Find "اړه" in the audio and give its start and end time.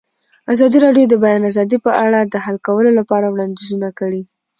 2.05-2.19